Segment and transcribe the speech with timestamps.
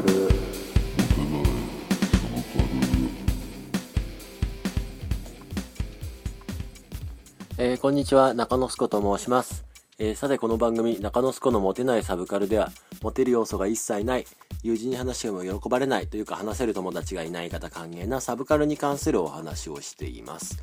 [0.00, 0.28] カル
[7.58, 8.32] えー、こんにちは。
[8.32, 9.66] 中野すこと申します、
[9.98, 12.70] えー、さてこの番組中野すこのモテないサブカルでは
[13.02, 14.26] モテる要素が一切ない
[14.62, 20.62] 友人に話しても喜ばれないというか話せる友達がいない方歓迎なサブカルに関するお話をしています。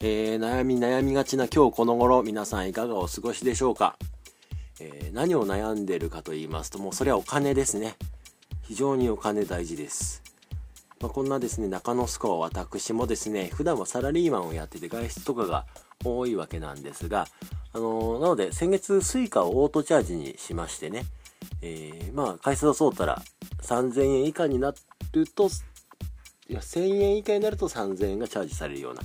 [0.00, 3.96] えー、悩み悩みがちな今日この頃皆さんいかがお過ごしでしょうか、
[4.80, 7.94] えー、何を悩んでるかと言いますともうそれはお金ですね。
[8.70, 10.22] 非常にお金大事です、
[11.00, 15.66] まあ、こんなですね中野スコア私もですね普段はサラリーマンをやってて外出とかが
[16.04, 17.26] 多いわけなんですが
[17.72, 21.02] あのー、なので先月 suica をオートチャージにしましてね、
[21.62, 23.20] えー、まあ回数をそうったら
[23.60, 24.72] 3000円以下にな
[25.10, 25.48] ると
[26.48, 29.02] いや1000円以下になると3000円がチャージされるような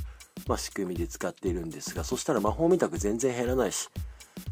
[0.48, 3.90] まあ、仕組みで使っているんですがそしたら魔法みたく全然減らないし、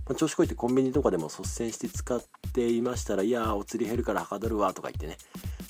[0.07, 2.21] まあ、調子こいてコンビニとかでも率先して使っ
[2.53, 5.17] ていましたらいやーお釣り減るからはかどるわとか言ってね、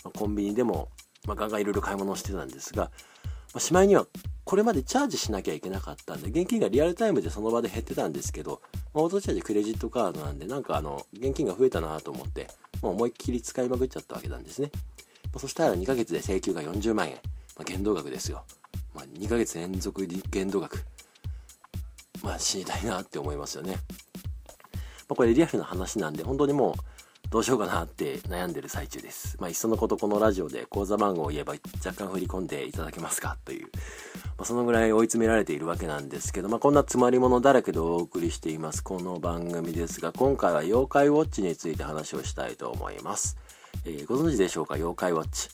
[0.03, 0.89] まあ、コンビニでも、
[1.27, 2.89] まあ、ガンガンいろいろ買い物をしてたんですが、ま
[3.55, 4.07] あ、しまいには
[4.45, 8.61] これまでチャージしなきゃいけなかったんで現金がリアルタイムでその場で減ってたんですけど、
[8.93, 12.47] まあ、オートチャージクレジットカードなんでなんかあの現金が増えたなと思って、
[12.81, 14.71] まあ、思いっきり使いまくっちゃったわけなんですね、
[15.25, 18.43] まあ、そしたら2ヶ月で請求が40万円、まあ、限度額ですよ。
[18.93, 20.85] まあ、2ヶ月連続限度額、
[22.21, 23.77] まあ、死にたいなって思いますよね。
[25.09, 26.73] まあ、これリアルな話なんで、本当にもう、
[27.29, 29.37] どうしようかなって悩んでる最中です。
[29.39, 33.69] まあ、いっそのことこのラジオで口座番号を言えば若干振り込んでいただけますかという、
[34.37, 38.83] まあ、そのぐらい追い詰められているわけなんですけど、まあ、こんな詰まり物だらけでお送りしています。
[38.83, 43.37] この番組ですが、今回は妖怪ウォッチについて話をしたいと思います。
[43.85, 44.75] えー、ご存知でしょうか？
[44.75, 45.49] 妖怪ウォッチ。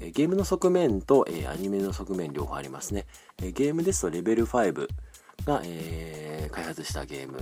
[0.00, 3.06] えゲームの側面と、えアニメの側面両方ありますね。
[3.42, 4.88] えゲームですとレベル5
[5.44, 7.38] が、えー、開発したゲーム。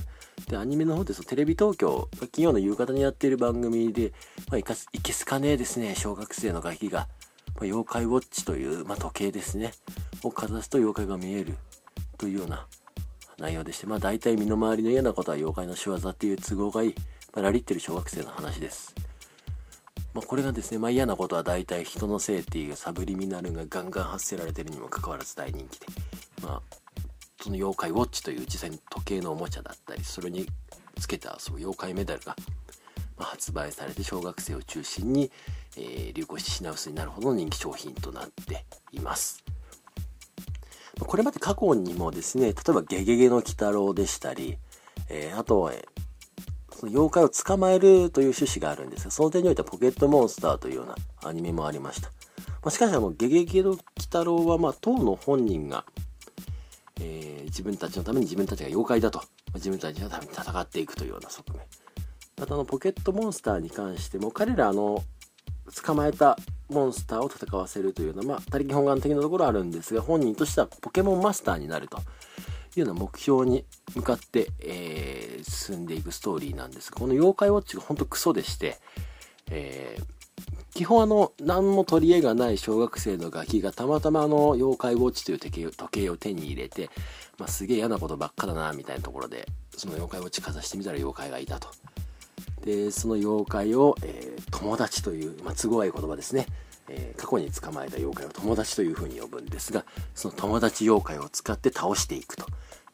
[0.49, 4.13] で、アニメの方ですとテレビ東京金曜の夕方にやっている番組で、
[4.49, 7.09] まあ、いかす、いけすかねえですね、小学生のガキが、
[7.55, 9.73] まあ、妖怪ウォッチという、まあ、時計ですね、
[10.23, 11.57] をかざすと妖怪が見える。
[12.19, 12.67] というような
[13.39, 16.95] 内容でして、まあ大体身の回りの嫌なことは妖怪の仕業っていう都合がいい、
[17.35, 18.95] まあ、ラリってる小学生の話です。
[20.15, 25.87] まあ、これがですね、まあ、嫌なことは大体人のせいっていうサブリミナルがガンガン発せられてるにもかかわらず大人気で、
[26.43, 26.77] まあ、
[27.47, 30.49] その妖怪ウォッチという実際に時計のおもちゃだったりそれに
[30.99, 32.35] つけたそう妖怪メダルが、
[33.19, 35.31] 発売されて小学生を中心に、
[35.77, 39.45] えー、流行して品薄になるほどの人気商品となっています。
[40.99, 44.59] これまで過去にもですね、例えばゲゲゲの鬼太郎でしたり、
[45.09, 45.73] えー、あとは、
[46.75, 52.09] その妖怪を捕まえるという趣旨があるんですが、その点においてはポケットモンスターというようなアニメもありました。
[52.63, 55.85] まあ、しかし、あの、ゲゲゲの鬼太郎は、まあ、当の本人が、
[57.57, 59.25] 自分たちのために自分たちが妖怪だと、ま、
[59.55, 61.63] 自分たちのために戦っていくというような側面。
[62.39, 65.03] また、あの、ポケットモンスターに関しても、彼ら、の、
[65.83, 66.37] 捕まえた
[66.69, 72.01] モンスターを戦わせるというような、まあ、他力本願的なところあるんですが、本人としてはポケモンマスターになるとい
[72.77, 73.65] うような目標に
[73.95, 78.77] 向かって、えー、進んでいくストーリーなんですが、この妖怪ウォッチが本当クソでして、
[79.51, 80.05] えー、
[80.77, 86.91] 基本あの、何も取り柄がない小学生のガキがたまたまあの、妖怪ウォッチという時計を手に入れて、
[87.39, 91.71] まあ、すげえ嫌なことばっかだな、みたいなところで、その妖怪ウォッチかざしてみたら妖怪がいたと。
[92.63, 96.45] で、その妖怪を、えー、友達という、まあ、都合がいい言葉ですね。
[96.91, 102.45] えー、過去に捕まえた妖怪を友達というふうに呼ぶんですが、その友達妖怪を使って倒していくと。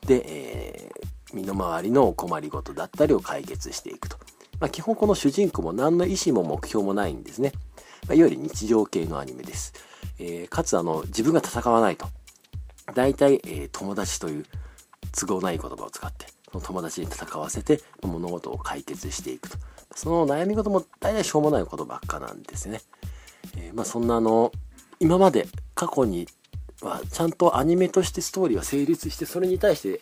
[0.07, 4.19] で、えー、身の回りの困りごとだったりを解決していくと。
[4.63, 7.51] まあ、基本この主人公も何の意思も目標もないんですね。
[8.07, 9.73] まあ、いわゆる日常系のアニメです。
[10.21, 12.07] えー、かつあの、自分が戦わないと。
[12.95, 14.47] 大体、えー、友達という
[15.19, 19.59] 都合ない言葉を使って、その友達に戦わせて物事を解決していくと。
[19.97, 22.83] その悩み事も大体しょうもないことばっかなんですね。
[23.57, 24.53] えー、まあそんなあの、
[25.01, 26.29] 今まで過去に
[26.83, 30.01] はちゃんとアニメとしてストーリーは成立してそれに対して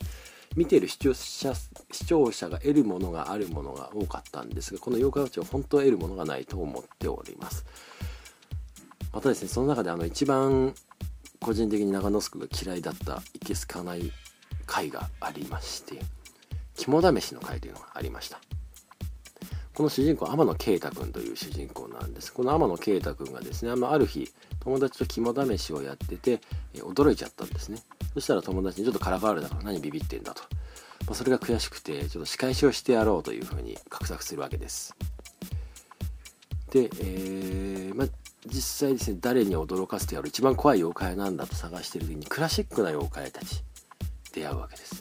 [0.56, 7.64] 見てる視聴者視聴者が得るものがあるものが多かったんですがこの妖怪ウォッチは本当は得るものがないと思っております。
[9.12, 10.74] またですねその中であの一番
[11.40, 14.12] 個人的に長野スクが嫌いだったいけすかない
[14.66, 16.00] 回がありまして
[16.76, 18.40] 肝試しの回というのがありました。
[19.74, 22.32] この主人公天野啓太君という主人公なんです。
[22.32, 24.30] この天野啓太君がですねある日
[24.60, 26.40] 友達と肝試しをやってて、
[26.74, 27.78] 驚いちゃったんですね。
[28.14, 30.42] そしたら友達にちょっとからかわれたから何ビビってんだと、
[31.06, 34.94] まあ、それが悔しくてちょっと仕返しをしてやろうというふうに画策するわけです。
[36.70, 38.06] で、えー、まあ、
[38.46, 43.62] 実際ですね誰に驚かせてやる一番怖い妖怪なんだと探してる時にクラシックな妖怪たち
[44.32, 44.94] 出会うわけです。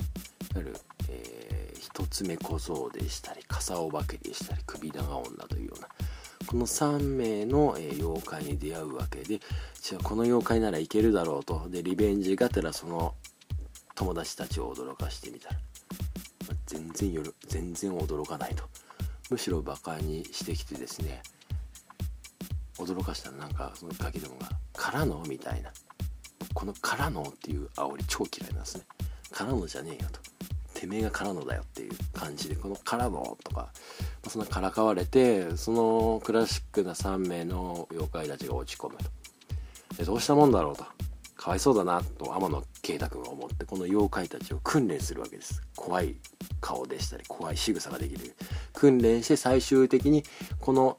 [0.51, 0.77] いわゆる、
[1.09, 5.87] えー、一つ目小僧でしたり傘お化けでしたり首長女というような
[6.49, 9.39] この3名の、え、妖怪に出会うわけで
[9.83, 13.13] じゃあこの妖怪ならいけるだろうとでリベンジがてらその
[13.93, 15.55] 友達たちを驚かしてみたら、
[16.47, 18.63] まあ、全然夜全然驚かないと
[19.29, 21.21] むしろバカにしてきてですね
[22.79, 25.71] 驚かしたらなんかそのガキどもが「からの?」みたいな
[26.55, 28.85] この「からの?」っていう煽り超嫌いなんですね
[29.29, 30.19] からのじゃねえよと
[30.73, 33.71] てめえがからのだよっていう感じでこの「からの?」とか
[34.29, 39.05] そんなからかわれてそのクラシックな3名の妖怪たちが落ち込むと。
[39.97, 40.85] でどうしたもんだろうと。
[41.35, 45.61] かわいそうだなと天野圭太君は思ってこの妖怪たちを訓練するわけです。
[45.75, 46.15] 怖い
[46.59, 48.35] 顔でしたり怖い仕草ができる。
[48.73, 50.23] 訓練して最終的に
[50.59, 50.97] この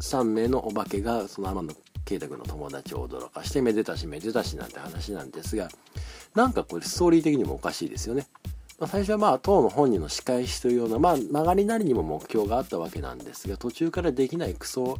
[0.00, 1.74] 3名のお化けがその天野
[2.04, 5.68] 圭太君の友達を驚かしてめでたしめでたしなんて話なんですが
[6.34, 8.26] なんかこれストーリー的にもおかしいですよね。
[8.84, 14.98] まあ、最初はまあ当の本人の仕返しというような、まあ、曲がりなりにも目標があったわけなんですが途中からできないクソ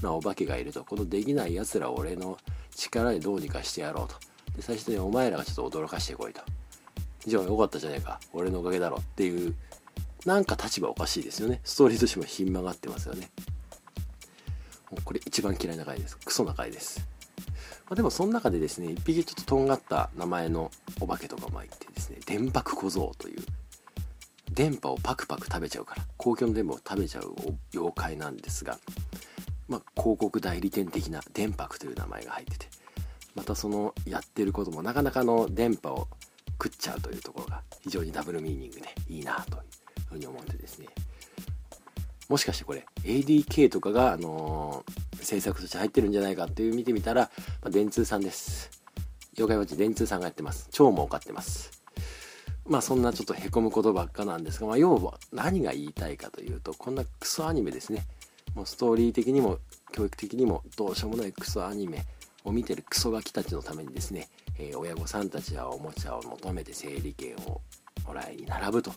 [0.00, 0.84] なお化けがいると。
[0.84, 2.38] このできないやつらを俺の
[2.74, 4.14] 力でどうにかしてやろうと。
[4.56, 6.40] で最終的にお前らがちょっと驚かしてこいと。
[7.26, 8.20] じゃあよかったじゃねえか。
[8.32, 9.54] 俺のおかげだろっていう
[10.24, 11.60] なんか立場おかしいですよね。
[11.62, 13.30] ストーリーとしてもひん曲がってますよね。
[15.04, 16.16] これ一番嫌いな回です。
[16.16, 17.06] クソな回です。
[17.88, 23.42] まあ、でもその中でですね一匹ちょっととんがった名前のお化けとかもいてですね電白小僧という
[24.52, 27.34] 電波をパクパク食べちゃうから公共の電波を食べちゃう
[27.74, 28.78] 妖怪なんですが、
[29.68, 32.66] まあ、広告代理店的な電白という名前が入ってて
[33.36, 36.08] またそのやってることもなかなかの電波を
[36.62, 39.62] 食っちゃうというところが非常にダブルミーニングでいいなという
[40.08, 40.88] ふうに思ってですね。
[42.28, 47.30] もしかしてこれ ADK とかが、あのー、制作として入ってるんじゃないかっていう見てみたら、
[47.62, 48.70] まあ、電通さんです。
[49.36, 50.68] 妖怪ウォッチ電通さんがやってます。
[50.70, 51.82] 超儲かってます。
[52.66, 58.06] まあそんなちょっとへこむことばっかなんですが、まあ要は何が言いたいかというと、こんなクソアニメですね。
[58.54, 59.58] もうストーリー的にも
[59.92, 62.04] 教育的にもどうしようもないクソアニメ
[62.44, 67.60] を見てるクソガキたちのためにですね、えー、親御さんたちはおもちゃを求めて整理券を
[68.06, 68.92] もらいに並ぶと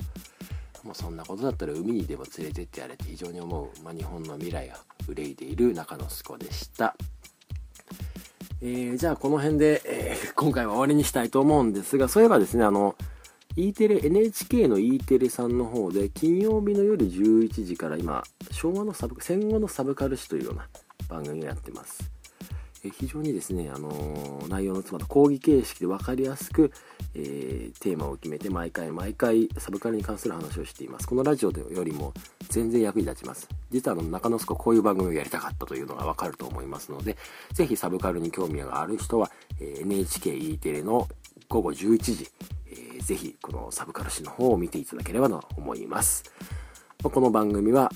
[0.83, 4.77] もうそんなことだったら海にでも連れてってやれって非常に思う、まあ、日本の未来が
[5.09, 6.95] 憂いでいる中之子でした。
[8.61, 12.95] えー、じゃあこの辺で、えー、今回は終わりにしたいと思うんですが、そういえばですね、あの、
[13.55, 20.67] E テレ、NHK の E テレさんの方で、金曜日の夜11時から今、昭和のサブ、戦後のサブカル師というような
[21.07, 22.18] 番組をやってます。
[22.83, 26.71] え非常にですね、あのー、内容の詰まった講義形式で分かりやすく、
[27.13, 31.07] えー、テーマを決めて毎回毎回サブカルに関する話をしています。
[31.07, 32.13] このラジオよりも
[32.49, 33.49] 全然役に立ちます。
[33.71, 37.17] 実はあの中之助こういう番組をやりたかったというのが分かると思いますので、
[37.53, 39.29] ぜひサブカルに興味がある人は、
[39.59, 41.07] え、NHKE テレの
[41.49, 42.27] 午後11時、
[42.67, 46.23] えー、ぜひこのサブカル誌の方を見ていただければと思います。
[47.03, 47.91] この番組は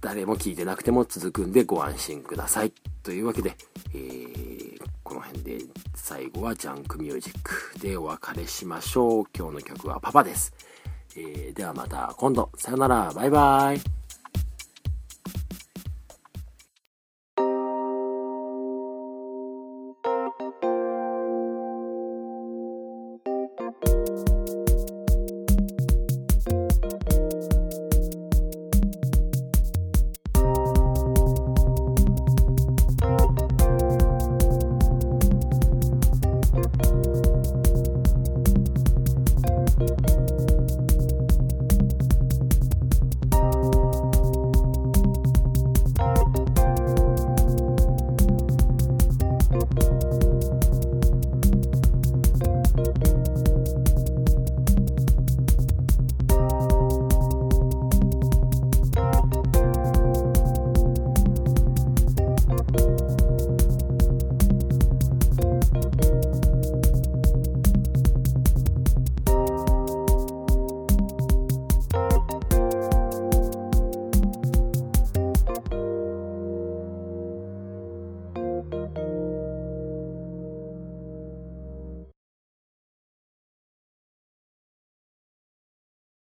[0.00, 2.93] 誰も聞いてなくても続くんでご安心ください。
[3.04, 3.54] というわけで、
[3.92, 5.58] えー、この辺で
[5.94, 9.24] 最後はジャンクミュージックでお別れしましょう。
[9.36, 10.54] 今日の曲はパパです。
[11.14, 12.50] えー、ではまた今度。
[12.56, 13.12] さよなら。
[13.14, 14.03] バイバイ。